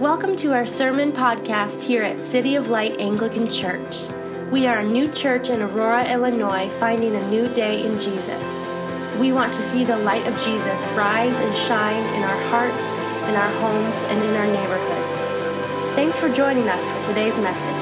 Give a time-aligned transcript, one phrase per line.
[0.00, 4.08] Welcome to our sermon podcast here at City of Light Anglican Church.
[4.50, 9.20] We are a new church in Aurora, Illinois, finding a new day in Jesus.
[9.20, 12.90] We want to see the light of Jesus rise and shine in our hearts,
[13.28, 15.94] in our homes, and in our neighborhoods.
[15.96, 17.79] Thanks for joining us for today's message.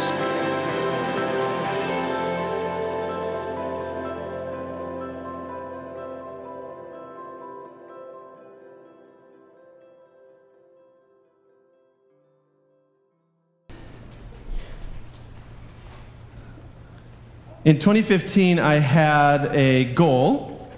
[17.68, 20.70] In 2015, I had a goal.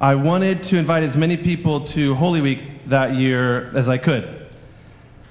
[0.00, 4.48] I wanted to invite as many people to Holy Week that year as I could.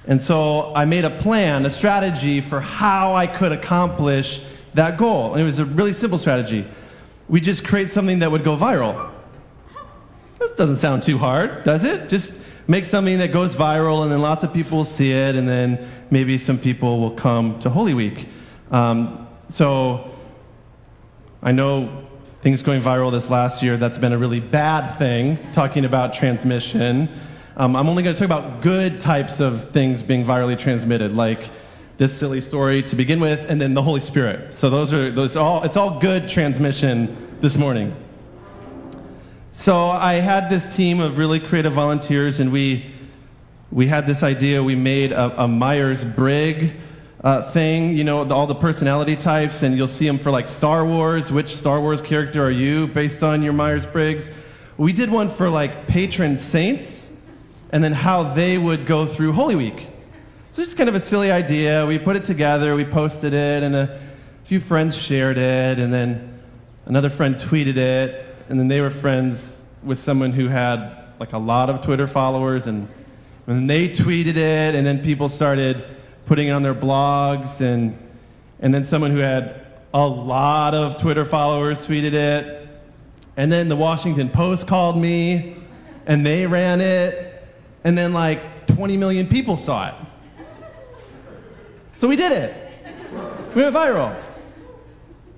[0.06, 4.40] And so I made a plan, a strategy for how I could accomplish
[4.72, 5.34] that goal.
[5.34, 6.66] And it was a really simple strategy.
[7.28, 9.10] We just create something that would go viral.
[10.38, 12.08] This doesn't sound too hard, does it?
[12.08, 12.32] Just
[12.66, 15.86] make something that goes viral, and then lots of people will see it, and then
[16.10, 18.26] maybe some people will come to Holy Week.
[18.70, 20.15] Um, so
[21.42, 22.06] I know
[22.40, 27.08] things going viral this last year, that's been a really bad thing, talking about transmission.
[27.56, 31.50] Um, I'm only going to talk about good types of things being virally transmitted, like
[31.96, 34.52] this silly story to begin with, and then the Holy Spirit.
[34.52, 37.94] So those are those all it's all good transmission this morning.
[39.52, 42.92] So I had this team of really creative volunteers, and we
[43.70, 44.62] we had this idea.
[44.62, 46.72] We made a, a Myers Briggs
[47.24, 50.84] uh, thing, you know, all the personality types, and you'll see them for like Star
[50.84, 51.32] Wars.
[51.32, 54.30] Which Star Wars character are you based on your Myers Briggs?
[54.76, 57.08] We did one for like patron saints,
[57.70, 59.88] and then how they would go through Holy Week.
[60.52, 61.84] So it's kind of a silly idea.
[61.86, 64.00] We put it together, we posted it, and a
[64.44, 66.40] few friends shared it, and then
[66.84, 71.38] another friend tweeted it, and then they were friends with someone who had like a
[71.38, 72.88] lot of Twitter followers, and,
[73.46, 75.95] and they tweeted it, and then people started
[76.26, 77.96] putting it on their blogs, and,
[78.60, 82.68] and then someone who had a lot of Twitter followers tweeted it.
[83.36, 85.56] And then the Washington Post called me,
[86.06, 87.44] and they ran it,
[87.84, 89.94] and then like 20 million people saw it.
[91.98, 92.54] So we did it.
[93.54, 94.14] We went viral.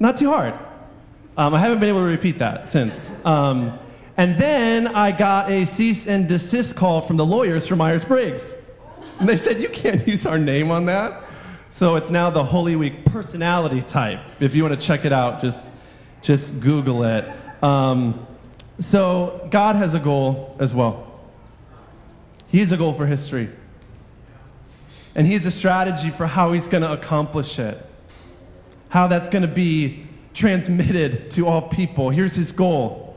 [0.00, 0.54] Not too hard.
[1.36, 2.98] Um, I haven't been able to repeat that since.
[3.24, 3.78] Um,
[4.16, 8.44] and then I got a cease and desist call from the lawyers for Myers Briggs.
[9.18, 11.24] And they said, You can't use our name on that.
[11.70, 14.20] So it's now the Holy Week personality type.
[14.40, 15.64] If you want to check it out, just,
[16.22, 17.24] just Google it.
[17.62, 18.26] Um,
[18.80, 21.20] so God has a goal as well.
[22.48, 23.50] He has a goal for history.
[25.14, 27.84] And He has a strategy for how He's going to accomplish it,
[28.88, 32.10] how that's going to be transmitted to all people.
[32.10, 33.16] Here's His goal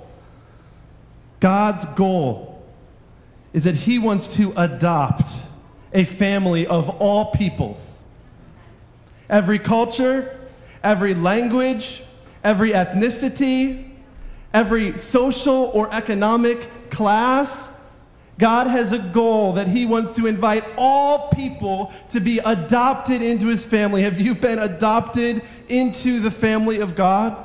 [1.39, 2.63] God's goal
[3.53, 5.31] is that He wants to adopt
[5.93, 7.79] a family of all peoples.
[9.29, 10.39] Every culture,
[10.83, 12.03] every language,
[12.43, 13.91] every ethnicity,
[14.53, 17.55] every social or economic class,
[18.37, 23.47] God has a goal that He wants to invite all people to be adopted into
[23.47, 24.01] His family.
[24.01, 27.37] Have you been adopted into the family of God?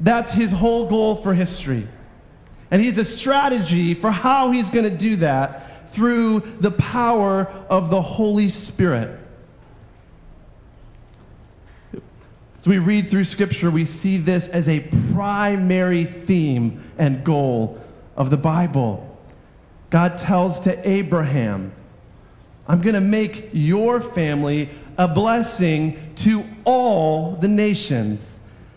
[0.00, 1.86] That's His whole goal for history.
[2.70, 7.46] And He has a strategy for how He's going to do that through the power
[7.68, 9.18] of the Holy Spirit.
[12.58, 14.80] As we read through Scripture, we see this as a
[15.12, 17.80] primary theme and goal
[18.16, 19.08] of the Bible.
[19.90, 21.72] God tells to Abraham,
[22.68, 28.24] I'm going to make your family a blessing to all the nations.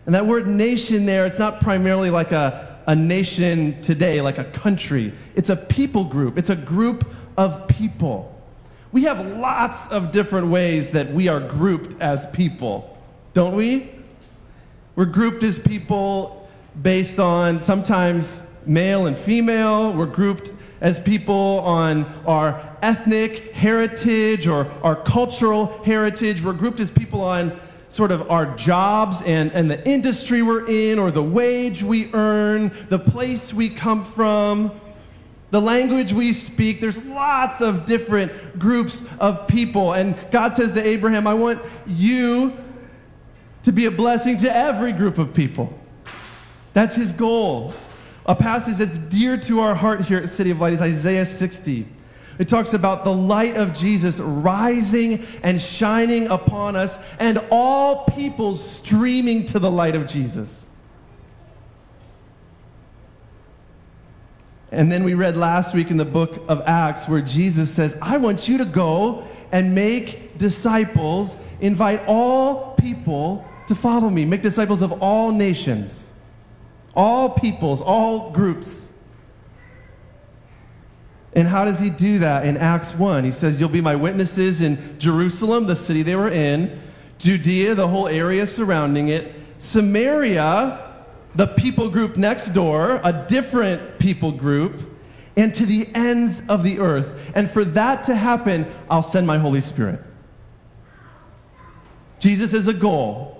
[0.05, 4.43] And that word nation there, it's not primarily like a, a nation today, like a
[4.45, 5.13] country.
[5.35, 7.05] It's a people group, it's a group
[7.37, 8.31] of people.
[8.91, 12.97] We have lots of different ways that we are grouped as people,
[13.33, 13.91] don't we?
[14.95, 16.49] We're grouped as people
[16.81, 18.31] based on sometimes
[18.65, 19.91] male and female.
[19.91, 26.41] We're grouped as people on our ethnic heritage or our cultural heritage.
[26.41, 27.59] We're grouped as people on
[27.95, 32.69] sort of our jobs and, and the industry we're in, or the wage we earn,
[32.89, 34.69] the place we come from,
[35.51, 36.81] the language we speak.
[36.81, 39.93] There's lots of different groups of people.
[39.93, 42.57] And God says to Abraham, I want you
[43.63, 45.73] to be a blessing to every group of people.
[46.73, 47.73] That's his goal.
[48.25, 51.87] A passage that's dear to our heart here at City of Light is Isaiah 60.
[52.37, 58.63] It talks about the light of Jesus rising and shining upon us, and all peoples
[58.77, 60.67] streaming to the light of Jesus.
[64.71, 68.17] And then we read last week in the book of Acts where Jesus says, I
[68.17, 74.81] want you to go and make disciples, invite all people to follow me, make disciples
[74.81, 75.93] of all nations,
[76.93, 78.69] all peoples, all groups.
[81.35, 83.25] And how does he do that in Acts 1?
[83.25, 86.81] He says, You'll be my witnesses in Jerusalem, the city they were in,
[87.17, 90.81] Judea, the whole area surrounding it, Samaria,
[91.35, 94.81] the people group next door, a different people group,
[95.35, 97.19] and to the ends of the earth.
[97.35, 100.01] And for that to happen, I'll send my Holy Spirit.
[102.19, 103.34] Jesus is a goal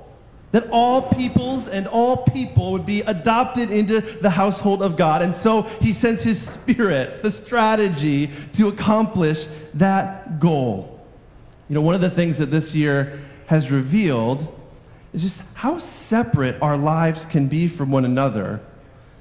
[0.56, 5.22] that all peoples and all people would be adopted into the household of God.
[5.22, 11.06] And so he sends his spirit, the strategy to accomplish that goal.
[11.68, 14.48] You know, one of the things that this year has revealed
[15.12, 18.62] is just how separate our lives can be from one another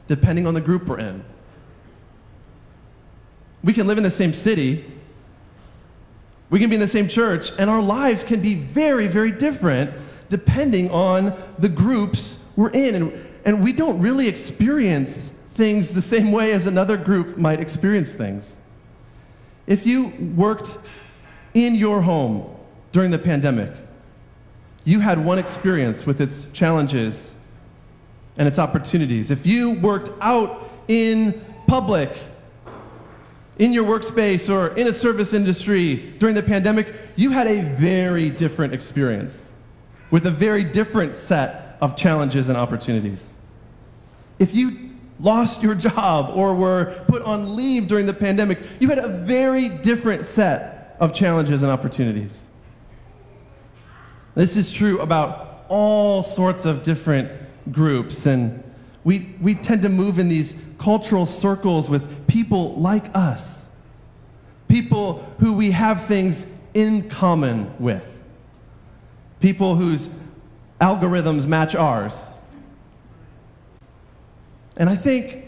[0.06, 1.24] depending on the group we're in.
[3.64, 4.84] We can live in the same city,
[6.48, 9.92] we can be in the same church, and our lives can be very, very different
[10.34, 12.96] depending on the groups we're in.
[12.96, 18.10] And, and we don't really experience things the same way as another group might experience
[18.10, 18.50] things.
[19.68, 20.72] If you worked
[21.54, 22.52] in your home
[22.90, 23.72] during the pandemic,
[24.82, 27.16] you had one experience with its challenges
[28.36, 29.30] and its opportunities.
[29.30, 32.10] If you worked out in public,
[33.60, 38.30] in your workspace, or in a service industry during the pandemic, you had a very
[38.30, 39.38] different experience
[40.14, 43.24] with a very different set of challenges and opportunities.
[44.38, 49.00] If you lost your job or were put on leave during the pandemic, you had
[49.00, 52.38] a very different set of challenges and opportunities.
[54.36, 57.32] This is true about all sorts of different
[57.72, 58.62] groups, and
[59.02, 63.42] we, we tend to move in these cultural circles with people like us,
[64.68, 68.13] people who we have things in common with
[69.44, 70.08] people whose
[70.80, 72.16] algorithms match ours.
[74.78, 75.44] And I think,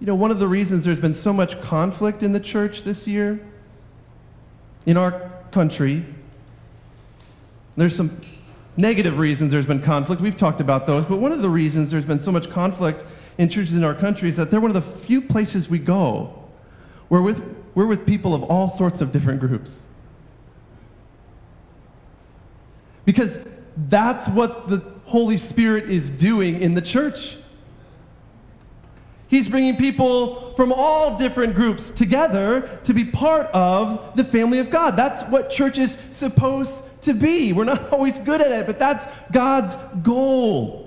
[0.00, 3.06] you know, one of the reasons there's been so much conflict in the church this
[3.06, 3.38] year,
[4.86, 6.06] in our country,
[7.76, 8.18] there's some
[8.78, 10.22] negative reasons there's been conflict.
[10.22, 13.04] We've talked about those, but one of the reasons there's been so much conflict
[13.36, 16.42] in churches in our country is that they're one of the few places we go
[17.08, 17.42] where with,
[17.74, 19.82] we're with people of all sorts of different groups.
[23.06, 23.34] Because
[23.88, 27.38] that's what the Holy Spirit is doing in the church.
[29.28, 34.70] He's bringing people from all different groups together to be part of the family of
[34.70, 34.96] God.
[34.96, 37.52] That's what church is supposed to be.
[37.52, 40.86] We're not always good at it, but that's God's goal.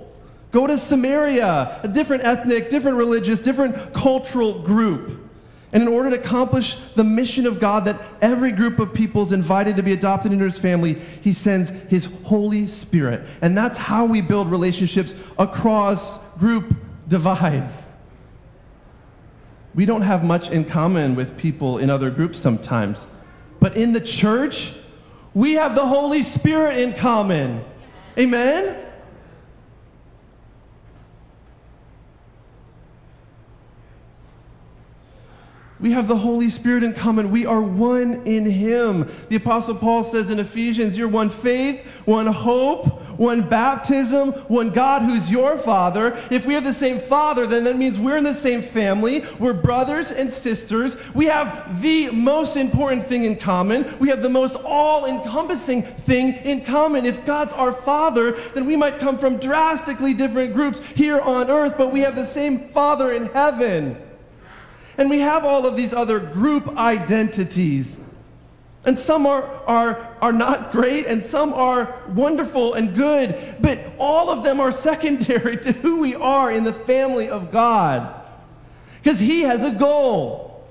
[0.51, 5.28] Go to Samaria, a different ethnic, different religious, different cultural group.
[5.71, 9.31] And in order to accomplish the mission of God that every group of people is
[9.31, 13.27] invited to be adopted into his family, he sends his Holy Spirit.
[13.41, 16.75] And that's how we build relationships across group
[17.07, 17.75] divides.
[19.75, 23.05] We don't have much in common with people in other groups sometimes.
[23.59, 24.73] But in the church,
[25.35, 27.63] we have the Holy Spirit in common.
[28.17, 28.88] Amen?
[35.81, 37.31] We have the Holy Spirit in common.
[37.31, 39.09] We are one in Him.
[39.29, 45.03] The Apostle Paul says in Ephesians, You're one faith, one hope, one baptism, one God
[45.03, 46.17] who's your Father.
[46.29, 49.23] If we have the same Father, then that means we're in the same family.
[49.39, 50.97] We're brothers and sisters.
[51.13, 53.97] We have the most important thing in common.
[53.99, 57.05] We have the most all encompassing thing in common.
[57.05, 61.75] If God's our Father, then we might come from drastically different groups here on earth,
[61.77, 64.08] but we have the same Father in heaven.
[64.99, 67.97] And we have all of these other group identities.
[68.83, 74.29] And some are, are, are not great, and some are wonderful and good, but all
[74.29, 78.13] of them are secondary to who we are in the family of God.
[79.01, 80.67] Because He has a goal,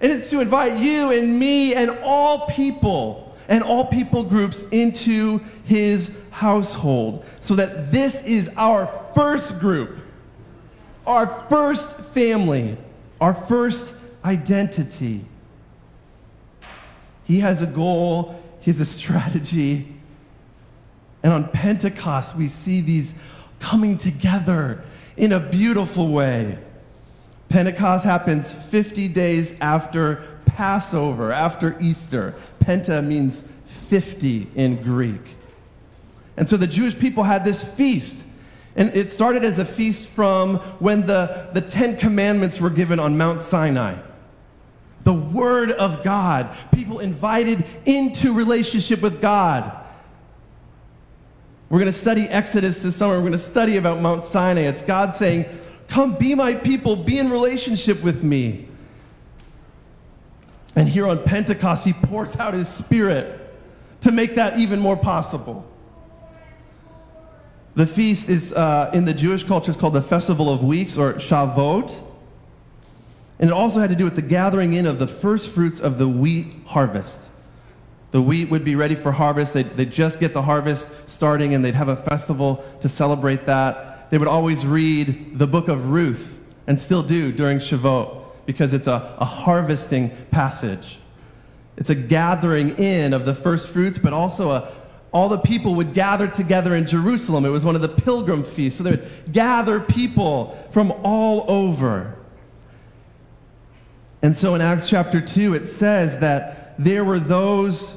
[0.00, 5.40] and it's to invite you and me and all people and all people groups into
[5.64, 9.98] His household so that this is our first group,
[11.04, 12.78] our first family
[13.22, 13.92] our first
[14.24, 15.24] identity.
[17.22, 19.86] He has a goal, he has a strategy.
[21.22, 23.12] And on Pentecost, we see these
[23.60, 24.82] coming together
[25.16, 26.58] in a beautiful way.
[27.48, 32.34] Pentecost happens 50 days after Passover, after Easter.
[32.58, 33.44] Penta means
[33.88, 35.36] 50 in Greek.
[36.36, 38.24] And so the Jewish people had this feast
[38.74, 43.18] And it started as a feast from when the, the Ten Commandments were given on
[43.18, 44.00] Mount Sinai.
[45.04, 49.78] The Word of God, people invited into relationship with God.
[51.68, 53.14] We're going to study Exodus this summer.
[53.14, 54.62] We're going to study about Mount Sinai.
[54.62, 55.46] It's God saying,
[55.88, 58.68] Come be my people, be in relationship with me.
[60.74, 63.38] And here on Pentecost, he pours out his spirit
[64.00, 65.66] to make that even more possible.
[67.74, 71.14] The feast is, uh, in the Jewish culture, it's called the Festival of Weeks or
[71.14, 71.96] Shavuot.
[73.38, 75.98] And it also had to do with the gathering in of the first fruits of
[75.98, 77.18] the wheat harvest.
[78.10, 79.54] The wheat would be ready for harvest.
[79.54, 84.10] They'd, they'd just get the harvest starting and they'd have a festival to celebrate that.
[84.10, 88.86] They would always read the book of Ruth and still do during Shavuot because it's
[88.86, 90.98] a, a harvesting passage.
[91.78, 94.70] It's a gathering in of the first fruits, but also a,
[95.12, 97.44] all the people would gather together in Jerusalem.
[97.44, 98.78] It was one of the pilgrim feasts.
[98.78, 102.16] So they would gather people from all over.
[104.22, 107.96] And so in Acts chapter 2, it says that there were those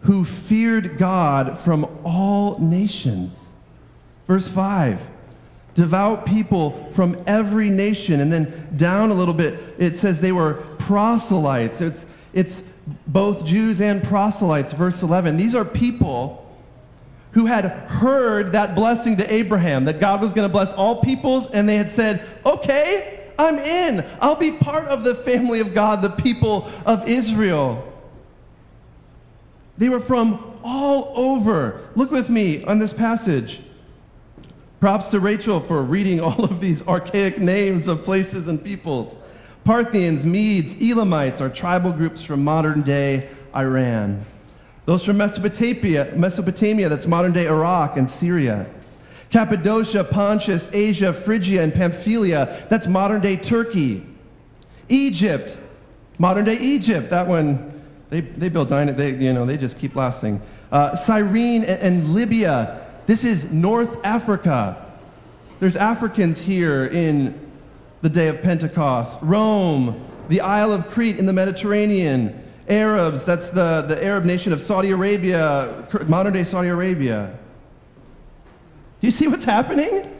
[0.00, 3.36] who feared God from all nations.
[4.26, 5.08] Verse 5
[5.74, 8.20] devout people from every nation.
[8.20, 11.80] And then down a little bit, it says they were proselytes.
[11.80, 12.04] It's,
[12.34, 12.62] it's
[13.06, 15.36] both Jews and proselytes, verse 11.
[15.36, 16.38] These are people
[17.32, 21.46] who had heard that blessing to Abraham, that God was going to bless all peoples,
[21.50, 24.06] and they had said, okay, I'm in.
[24.20, 27.88] I'll be part of the family of God, the people of Israel.
[29.78, 31.80] They were from all over.
[31.96, 33.62] Look with me on this passage.
[34.80, 39.16] Props to Rachel for reading all of these archaic names of places and peoples.
[39.64, 44.24] Parthians, Medes, Elamites are tribal groups from modern day Iran.
[44.86, 48.66] Those from Mesopotamia, Mesopotamia, that's modern day Iraq and Syria.
[49.30, 54.04] Cappadocia, Pontus, Asia, Phrygia, and Pamphylia, that's modern day Turkey.
[54.88, 55.56] Egypt,
[56.18, 59.94] modern day Egypt, that one, they, they build dynamite, they, you know, they just keep
[59.94, 60.42] lasting.
[60.72, 64.92] Uh, Cyrene and, and Libya, this is North Africa.
[65.60, 67.51] There's Africans here in
[68.02, 69.18] the day of Pentecost.
[69.22, 72.38] Rome, the Isle of Crete in the Mediterranean.
[72.68, 77.36] Arabs, that's the, the Arab nation of Saudi Arabia, modern day Saudi Arabia.
[79.00, 80.16] You see what's happening?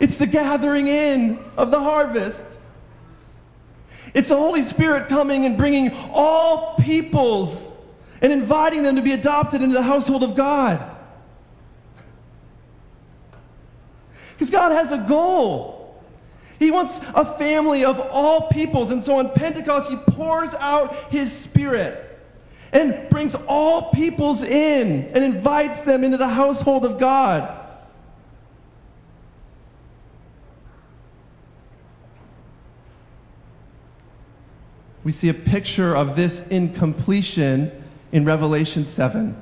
[0.00, 2.42] It's the gathering in of the harvest.
[4.14, 7.62] It's the Holy Spirit coming and bringing all peoples
[8.20, 10.96] and inviting them to be adopted into the household of God.
[14.32, 15.77] Because God has a goal.
[16.58, 18.90] He wants a family of all peoples.
[18.90, 22.04] And so on Pentecost, He pours out His Spirit
[22.72, 27.54] and brings all peoples in and invites them into the household of God.
[35.04, 37.72] We see a picture of this in completion
[38.12, 39.40] in Revelation 7,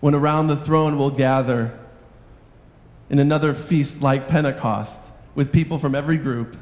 [0.00, 1.76] when around the throne will gather
[3.10, 4.94] in another feast like Pentecost
[5.38, 6.56] with people from every group,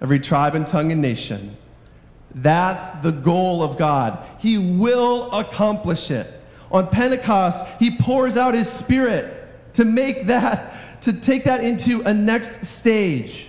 [0.00, 1.54] every tribe and tongue and nation.
[2.34, 4.26] That's the goal of God.
[4.38, 6.40] He will accomplish it.
[6.72, 12.14] On Pentecost, He pours out His Spirit to make that, to take that into a
[12.14, 13.48] next stage.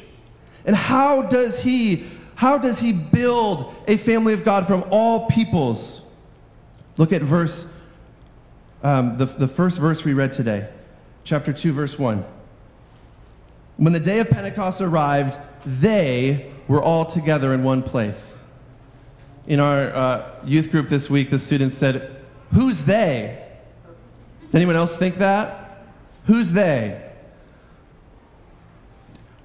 [0.65, 2.03] And how does He,
[2.35, 6.01] how does He build a family of God from all peoples?
[6.97, 7.65] Look at verse,
[8.83, 10.67] um, the, the first verse we read today,
[11.23, 12.25] chapter 2, verse 1.
[13.77, 18.23] When the day of Pentecost arrived, they were all together in one place.
[19.47, 22.15] In our uh, youth group this week, the students said,
[22.53, 23.43] Who's they?
[24.45, 25.85] Does anyone else think that?
[26.25, 27.01] Who's they?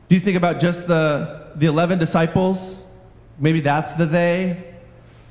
[0.09, 2.83] Do you think about just the, the 11 disciples?
[3.39, 4.65] Maybe that's the they.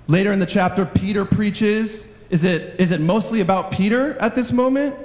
[0.07, 2.05] Later in the chapter, Peter preaches.
[2.29, 4.95] Is it, is it mostly about Peter at this moment?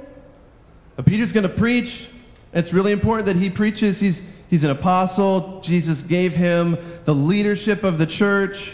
[0.97, 2.09] But Peter's going to preach.
[2.55, 3.99] It's really important that he preaches.
[3.99, 5.61] He's, he's an apostle.
[5.61, 8.73] Jesus gave him the leadership of the church.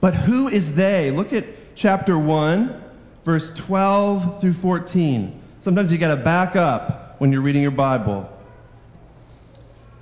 [0.00, 1.10] But who is they?
[1.10, 1.44] Look at
[1.76, 2.82] chapter 1,
[3.24, 5.40] verse 12 through 14.
[5.60, 8.28] Sometimes you got to back up when you're reading your Bible.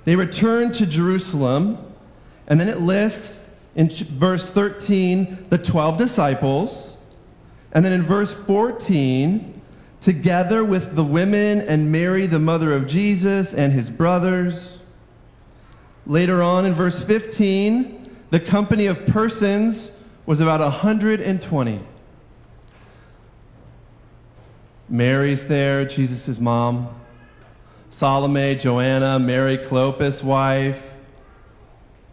[0.05, 1.77] They returned to Jerusalem,
[2.47, 3.37] and then it lists
[3.75, 6.95] in verse 13 the 12 disciples.
[7.73, 9.58] And then in verse 14,
[10.01, 14.77] together with the women and Mary, the mother of Jesus, and his brothers.
[16.05, 19.91] Later on in verse 15, the company of persons
[20.25, 21.79] was about 120.
[24.87, 26.95] Mary's there, Jesus' mom.
[27.91, 30.93] Salome, Joanna, Mary Clopas' wife,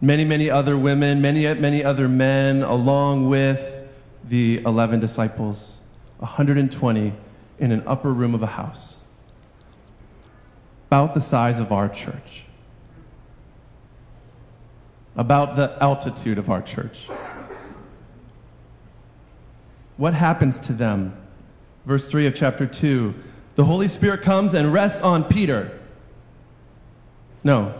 [0.01, 3.87] many, many other women, many, many other men, along with
[4.27, 5.79] the 11 disciples,
[6.17, 7.13] 120
[7.59, 8.97] in an upper room of a house,
[10.87, 12.45] about the size of our church,
[15.15, 17.07] about the altitude of our church.
[19.97, 21.17] What happens to them?
[21.85, 23.15] Verse 3 of chapter 2
[23.57, 25.79] the Holy Spirit comes and rests on Peter.
[27.43, 27.73] No.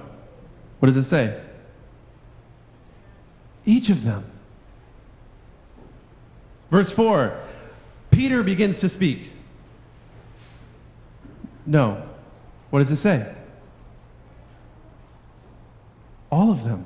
[0.80, 1.40] What does it say?
[3.64, 4.26] Each of them.
[6.72, 7.40] Verse 4
[8.10, 9.32] Peter begins to speak.
[11.68, 12.02] No.
[12.72, 13.32] What does it say?
[16.32, 16.86] All of them.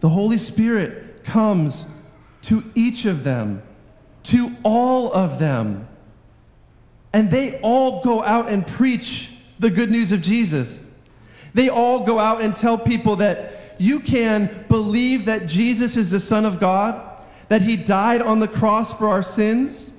[0.00, 1.86] The Holy Spirit comes
[2.42, 3.62] to each of them,
[4.24, 5.88] to all of them.
[7.12, 10.80] And they all go out and preach the good news of Jesus.
[11.54, 16.20] They all go out and tell people that you can believe that Jesus is the
[16.20, 17.00] Son of God,
[17.48, 19.90] that He died on the cross for our sins,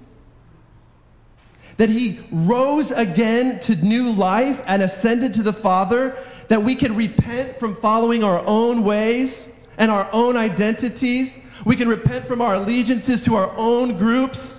[1.77, 6.17] that He rose again to new life and ascended to the Father,
[6.48, 9.44] that we can repent from following our own ways
[9.77, 11.38] and our own identities.
[11.65, 14.55] We can repent from our allegiances to our own groups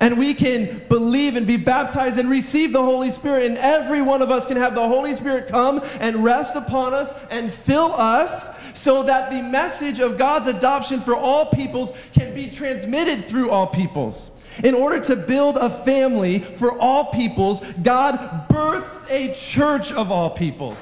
[0.00, 3.44] and we can believe and be baptized and receive the Holy Spirit.
[3.44, 7.12] And every one of us can have the Holy Spirit come and rest upon us
[7.30, 8.48] and fill us
[8.80, 13.66] so that the message of God's adoption for all peoples can be transmitted through all
[13.66, 14.30] peoples.
[14.64, 20.30] In order to build a family for all peoples, God births a church of all
[20.30, 20.78] peoples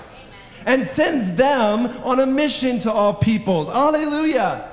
[0.66, 3.68] and sends them on a mission to all peoples.
[3.68, 4.68] Hallelujah.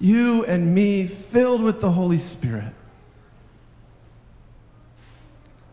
[0.00, 2.72] you and me filled with the Holy Spirit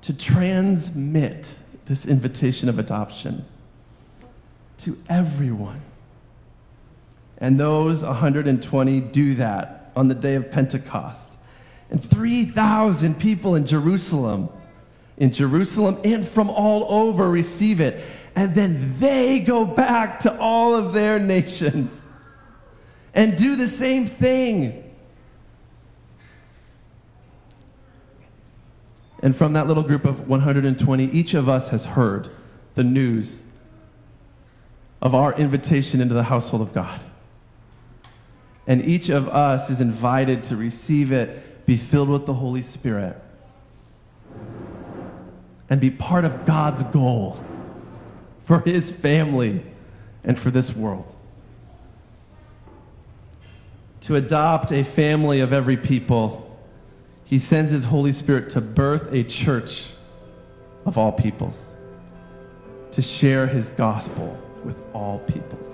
[0.02, 1.56] to transmit
[1.88, 3.46] this invitation of adoption
[4.80, 5.82] to everyone.
[7.38, 11.22] And those 120 do that on the day of Pentecost.
[11.90, 14.50] And 3,000 people in Jerusalem,
[15.18, 18.04] in Jerusalem and from all over receive it.
[18.36, 21.92] And then they go back to all of their nations
[23.14, 24.87] and do the same thing.
[29.22, 32.30] And from that little group of 120, each of us has heard
[32.76, 33.42] the news
[35.02, 37.02] of our invitation into the household of God.
[38.68, 43.20] And each of us is invited to receive it, be filled with the Holy Spirit,
[45.70, 47.44] and be part of God's goal
[48.46, 49.64] for his family
[50.24, 51.16] and for this world
[54.08, 56.47] to adopt a family of every people,
[57.28, 59.88] he sends his Holy Spirit to birth a church
[60.86, 61.60] of all peoples,
[62.92, 65.70] to share his gospel with all peoples.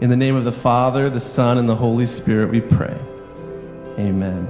[0.00, 2.98] In the name of the Father, the Son, and the Holy Spirit, we pray.
[3.96, 4.48] Amen.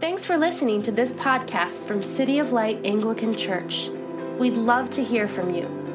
[0.00, 3.88] Thanks for listening to this podcast from City of Light Anglican Church.
[4.40, 5.89] We'd love to hear from you.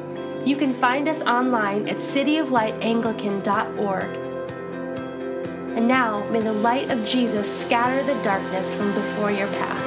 [0.46, 4.16] You can find us online at cityoflightanglican.org.
[5.76, 9.85] And now, may the light of Jesus scatter the darkness from before your path.